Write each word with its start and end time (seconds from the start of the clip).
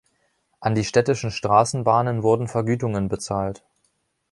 An 0.61 0.73
die 0.73 0.83
Städtischen 0.83 1.29
Straßenbahnen 1.29 2.23
wurden 2.23 2.47
Vergütungen 2.47 3.07
bezahlt. 3.07 3.63